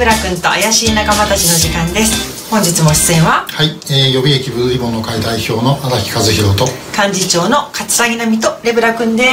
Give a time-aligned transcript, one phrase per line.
[0.00, 2.48] ブラ君と怪しい仲間たちの時間です。
[2.48, 6.64] 本日も出演ははい、えー、予備役ブルーリボンの会代表の荒木和弘と
[6.96, 9.24] 幹事長の桂木奈美とレブラ君で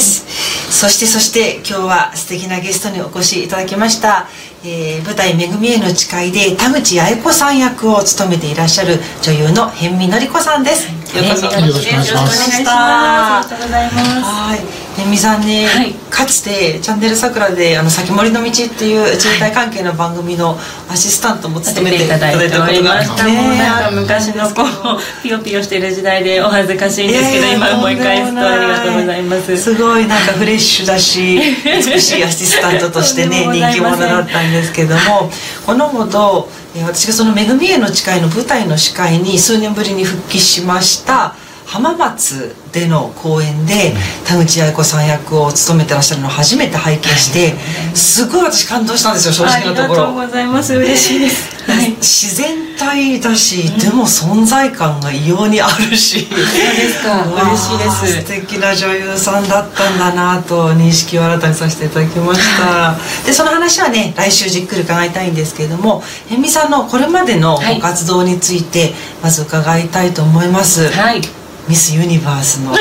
[0.00, 0.26] す、
[0.72, 4.26] そしてそして今日は素敵なゲストにお越しいただきました、
[4.64, 12.68] えー舞台「めぐみへの誓い」で田口八重子さん役を務めていらっしゃる女優の辺見のり子さんですよろしくお願いします。
[12.70, 14.04] ありがとうございます。
[14.22, 14.58] はい、
[14.92, 15.94] 辺見さんね、はい。
[16.10, 20.58] かつて「チャンネル桜」で「あの先森の道」っていう自衛隊関係の番組の
[20.90, 23.32] アシスタントも務めていただいておりました、ね。
[23.32, 29.56] もうなんか昔のこうピヨピヨしてる時代でお恥ずかしいんですけど、今思い返すとありがとうございます。
[29.56, 35.30] すごいなんかフレッシュだし美しいアシスタントとしてね 人気者だったんですけども
[35.68, 36.48] このほど
[36.86, 41.34] 私がその「めぐみへの誓い」の舞台の司会に数年ぶりに復帰しました。
[41.68, 43.92] 浜松での公演で
[44.26, 47.52] 田口八重子さん役を務めてらっしゃるのを初めて拝見して
[47.94, 50.26] すごい私感動したんですよ正あ直なとこりがとうろ。
[50.26, 51.70] ございます嬉しいです。
[51.70, 51.90] はい。
[51.96, 56.44] 自然体だし、でも存在感が異様にあるし、そうで
[56.88, 57.26] すか。
[57.26, 58.22] 嬉しいです。
[58.22, 62.96] 素敵な女優さんだったんだなと認識を新たにさせていただきました。
[63.26, 67.74] でその話はね来週じっくり伺いたいんですけれども辺見さんのこれまでのはい。
[67.74, 71.37] ご活動についてまず伺いたいと思います、はい
[71.68, 72.78] ミスユニバースのね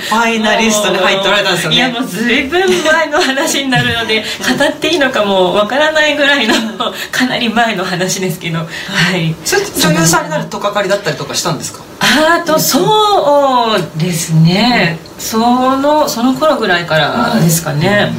[0.08, 1.76] ファイナリストに入っておられたんですよね。
[1.76, 4.22] いやもうずいぶん前の話になるので
[4.58, 6.54] 語っていいのかもわからないぐらいの
[7.10, 8.64] かなり前の話ですけどは
[9.16, 9.34] い。
[9.44, 9.62] それ
[9.94, 11.80] 女優さんになるとかかりだったりとかしたんですか？
[12.00, 14.98] あとそうですね。
[15.18, 18.12] そのその頃ぐらいからですかね。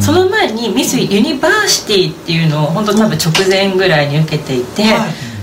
[0.00, 4.94] その前にミス・ユニバーシティっていうのを本当多分直前ぐらいに受けていて、はい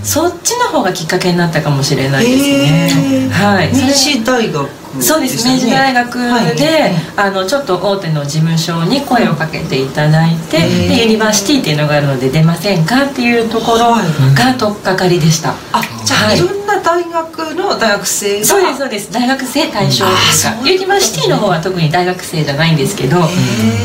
[0.02, 3.74] そっちの方がきっかけになったかもしれないですね、はい。
[3.74, 4.68] それ明治大学
[5.00, 6.56] そうです明治大学で、はい。
[7.16, 13.96] あのちょっと大手の事務所に声をかけていただいて、へーでユニバーシティっていうのがあるので出ませんかっていうところ
[14.34, 16.38] が取っかかりでした、あじゃあ、はい。
[16.38, 18.46] い、ろんな大学の大学生が。
[18.46, 19.12] そうですそうです。
[19.12, 23.18] 大学生対象というあそうかユニバーシティの方は特に大学生じゃないんですけど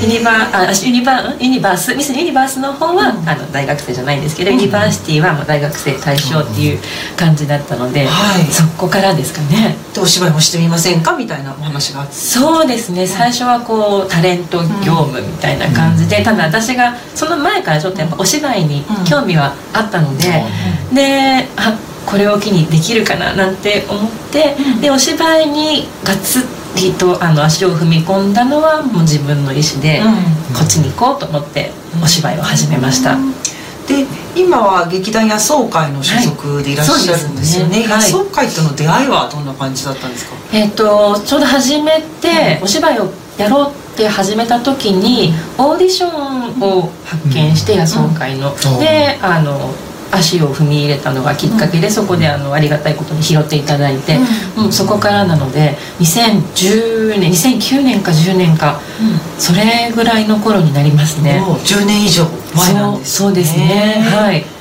[0.01, 1.95] ユニバーあユニバーユニバース？
[1.95, 6.79] ミスユニバースの方は、あの大学生じゃないんですけど、ユニバーシティはもう大学生対象っていう
[7.17, 8.45] 感じだったので、はい。
[8.51, 9.75] そこからですかね。
[9.93, 12.13] でお芝居もしてみませんかみたいなお話があって。
[12.13, 13.05] そうですね。
[13.05, 20.23] 最初はこうタレント業務みたいな感じで、ただ私がその前からちょっとやっぱお芝居に興味はあったので、
[20.93, 30.53] であこれを機にできるかななんて思って、でお芝居にがっつりとあの足を踏み込んだのはもう自分の意思で、うん。
[30.53, 31.71] こっちに行こうと思って
[32.03, 33.17] お芝居を始めました、
[33.87, 34.05] で
[34.35, 40.35] 今は劇団野草会の所属でいらっしゃるんですよね,、はいね野草会との出会いはどんな感じだったんですか？
[40.53, 48.79] えっ、とちょうど始めて、お芝居をやろうって始めた時にオーディションを発見して、野草会の、うん。
[48.79, 49.73] であの
[50.15, 54.17] 足を踏み入れたのがきっかけで、そこであのありがたいことに拾っていただいて、
[54.57, 54.71] うん。
[54.71, 58.79] そこからなので2010年2009年か10年か、
[59.37, 61.39] それぐらいの頃になりますね。
[61.39, 62.25] もう10年以上
[62.55, 64.01] 前なんですそうそうですね。
[64.05, 64.52] はい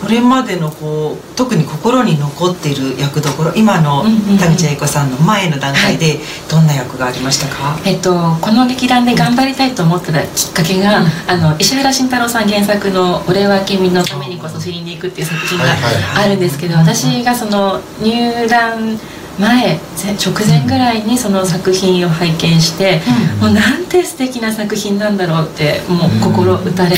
[0.00, 4.38] これまでのこう特に心に残っている役どころ今のうんうんうん。
[4.38, 6.18] 田口愛子さんの前の段階で
[6.50, 11.06] どんな役がありましたか、えっと、この劇団で頑張りたいと思ったきっかけが、うん。
[11.26, 18.98] あの石原慎太郎さん原作の「俺は君のためにこそ知りに行く」っていう作品がはいはいあるんですけど、私がその入団
[19.38, 23.00] 前ぜ直前ぐらいにその作品を拝見して、
[23.40, 26.96] もうなんて素敵な作品なんだろうってもう心打たれ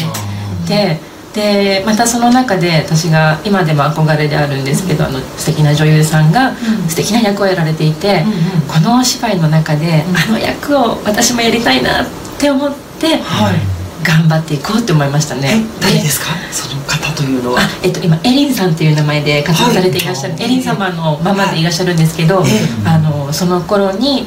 [0.66, 1.09] て。
[1.34, 6.54] でまたその中で私が今でも憧れであるんですけど、あの素敵な女優さんが
[6.88, 8.68] 素敵な役をやられていて、うんうん。
[8.68, 10.16] このお芝居の中で、うん。
[10.16, 12.06] あの役を私もやりたいなっ
[12.38, 13.54] て思ってはい。
[14.02, 15.62] 頑張っていこうって思いましたね。
[15.78, 16.28] え誰ですか？
[16.50, 17.60] その方というのは。
[17.60, 20.44] あえっと、今エリンさんっていう名前で活動されていらっしゃる、はい。
[20.44, 22.88] エリン様のママでいらっしゃるんですけど、ええ。
[22.88, 24.26] あのその頃に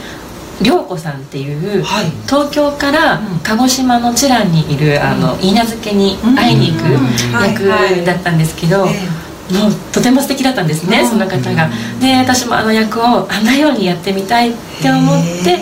[0.62, 2.06] 涼子さんっていう、はい。
[2.28, 3.40] 東京からうん。
[3.44, 7.44] 鹿児島の知覧にいる、あの稲漬けに会いに行くうん。
[7.44, 11.10] 役だったんですけど、えもうとても素敵だったんですね、うん。
[11.10, 11.70] その方が。
[12.00, 15.60] で私もあの役をあんなようにやってみたいって思って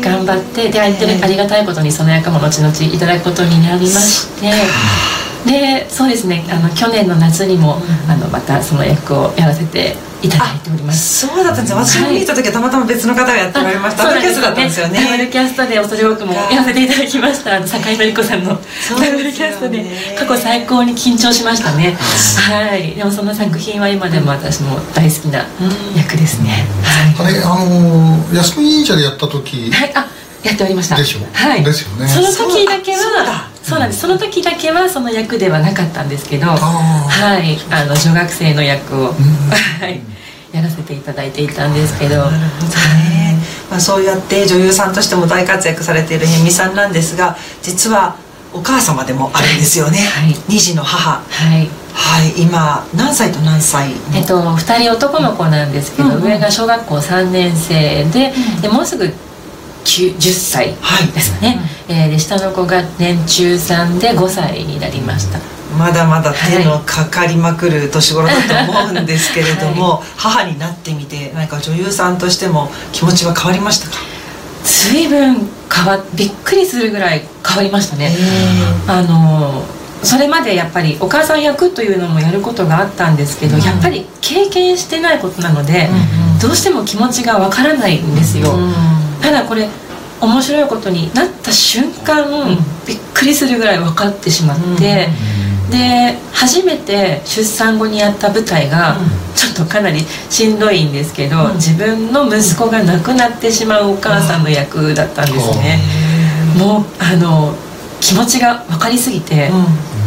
[0.00, 0.88] 頑張ってであ
[1.26, 4.50] りがたいことにその役も後々いただくことになりまして
[5.46, 6.44] でそうですね。
[6.50, 7.78] あの去年の夏にも、
[8.08, 11.26] あのまたその役をやらせていただいております。
[11.26, 14.04] そうだったんですよ私が見た時はたまたま別の方がやっておられました。
[14.04, 15.00] ダブルキャストだったんですよね。
[15.02, 17.56] ダブルキャストで恐れ多くもやらせていただきました。
[17.56, 18.50] あの坂井紀子さんの。
[18.50, 19.86] ダブルキャストで
[20.18, 21.96] 過去最高に緊張しましたね。
[21.96, 22.94] はい。
[22.94, 25.46] でもその作品は今でも私も大好きな
[25.96, 26.66] 役ですね。
[27.18, 30.06] あれあのー靖国神社でやった時はい、はい、あ
[30.42, 30.96] やっておりました。
[30.96, 31.20] でしょ。
[31.32, 31.64] はい。
[31.64, 32.06] ですよね。
[32.08, 33.32] その時だけそうだ。
[33.32, 33.48] は
[33.80, 34.00] なんです。
[34.00, 37.58] その時だけはその役ではなかったんですけどあはい。
[37.70, 40.00] あの女学生の役を、はい。
[40.52, 42.16] やらせていただいていたんですけど。
[42.16, 43.38] なるほどね、
[43.70, 48.16] まあ、そうやって女優さんとしても大活躍されている辺見さんなんですが実は
[48.52, 50.34] お母様でもあるんですよね、はい。
[50.48, 51.20] 二児の母。
[51.20, 51.68] はい。
[51.94, 52.42] はい。
[52.42, 53.96] 今何歳と何歳の？
[54.16, 56.24] えっと、2人男の子なんですけど、うんうん。
[56.24, 59.04] 上が小学校3年生で,、でもうすぐ
[59.84, 61.06] 9 10歳はい。
[61.12, 61.60] ですかね、
[61.90, 65.40] えーで下の子が年中さんで5歳になりました。
[65.76, 73.96] まだまだ手のかかりまくる年頃だと思うんですけれども、 母になってみて何か女優さんとしても気持ちは変わりましたか？
[74.64, 78.16] 随分変わびっくりするぐらい変わりましたね、
[78.86, 79.64] あの
[80.02, 83.62] それまでやっぱりお母さん役というのもやることがあったんですけど、うん。
[83.62, 86.38] やっぱり経験してないことなので、うんうん。
[86.38, 88.74] どうしても気持ちがわからないんですよ、うん。
[89.20, 89.68] ただこれ
[90.20, 92.58] 面白いことになった瞬間、ん。
[92.86, 95.08] びっくりするぐらい分かってしまって、
[95.70, 99.06] で初めて出産後にやった舞台が、うん。
[99.34, 101.54] ちょっとかなりしんどいんですけど、うん。
[101.54, 105.78] 自分の息子が亡くなってしまうお母さんの役だったんですね、
[106.58, 107.54] もうあの
[108.00, 109.50] 気持ちが分かりすぎて、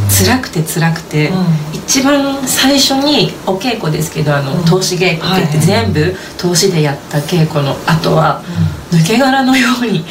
[0.09, 1.45] 辛くて辛くて、うん。
[1.73, 4.65] 一番最初にお稽古ですけどあの、うん。
[4.65, 5.65] 投資稽古って言って、はい。
[5.65, 8.43] 全部投資でやった稽古の後は、
[8.95, 10.03] 抜け殻のように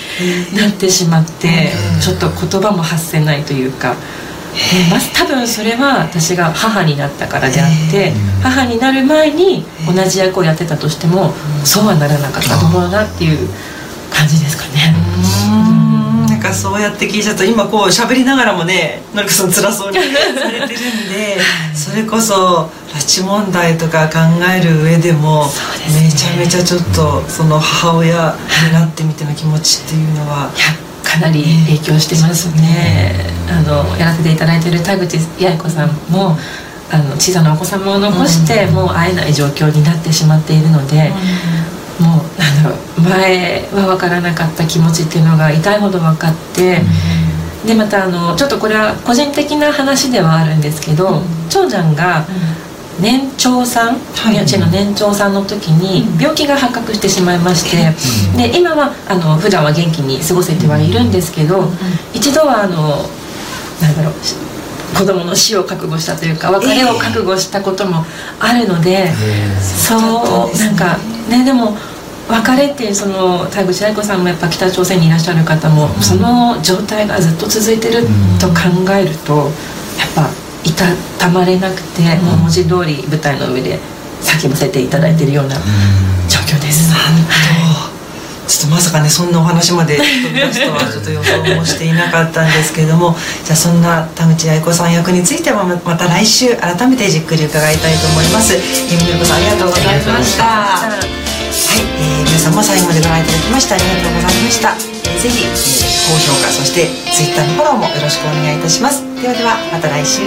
[0.57, 2.01] なってしまって、うん。
[2.01, 11.33] ちょっと言葉も発せないというか、でまず多分それは私が母になったからであって、うん母になる前に同じ役をやってたとしても、
[11.65, 13.49] そうはならなかったと思うなっていう
[14.11, 16.02] 感じですかね。
[16.43, 21.39] かそうやって聞いちゃうと今こう喋りながらもねのりこさん辛そうにされてるんで
[21.75, 25.47] それこそ拉致問題とか考える上でも
[25.87, 28.35] めちゃめちゃちょっとその母親
[28.67, 30.51] になってみての気持ちっていうのは。
[31.13, 33.13] かなり影響してますね。
[33.51, 36.39] あのやらせていただいている田口八重子さんも
[36.91, 41.13] あの小さなお子様を残して、もう会えない状況になってしまっているので、
[42.01, 46.81] もうなんだろう前は分からなかった気持ちっていうのが痛いほど分かって、
[47.67, 51.23] でまたあのちょっとこれは個人的な話ではあるんですけど、うん。
[51.49, 52.27] 長男が
[53.01, 54.43] 年長さん、はい。
[54.43, 57.93] うちの年長さんの時に病気が発覚してしまいまして、
[58.37, 61.71] で今はあの普段は元気に過ごせてはいるんですけど、
[62.13, 63.09] 一度はあの
[63.81, 64.35] なんだろうし
[64.97, 68.05] 子供の死を覚悟したというか別れを覚悟したことも
[68.39, 69.11] あるので、
[69.61, 70.99] そうそうなんか
[71.29, 71.77] ねでも
[72.29, 78.07] 別れっていうその田口愛子さんもやっぱ北朝鮮にいらっしゃる方も、その状態がずっと続いてる
[78.41, 79.51] と考えると、
[79.99, 80.31] やっぱ
[80.65, 80.85] いた
[81.19, 83.79] たまれなくて、もう文字通り舞台の上で
[84.23, 85.57] 叫ばせていただいているような
[86.29, 86.91] 状況です。
[86.91, 87.92] なんと
[88.49, 98.55] ちょっとまさかねそんなお話まで飛び出すとはちょっと予想もしていなかったんですけれどもじゃあそんな田口愛子さん役についてはままた来週改めてじっくり伺いたいと思います。
[98.55, 98.59] え
[98.93, 100.45] みのさんありがとうございました。
[100.45, 104.75] はい、えー皆さんも最後までご覧いただきましてありがとうございました。
[104.75, 105.53] えーぜひ、えー
[106.03, 109.03] 高評価そしてツイッターのフォローもよろしくお願いいたします。
[109.23, 110.23] ではではまた来週。